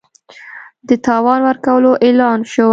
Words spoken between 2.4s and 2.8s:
شوی